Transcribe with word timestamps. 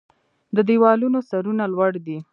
د 0.55 0.57
دیوالونو 0.69 1.19
سرونه 1.29 1.63
لوړ 1.73 1.91
دی 2.05 2.17